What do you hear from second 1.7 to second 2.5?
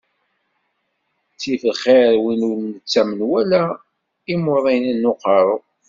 xiṛ win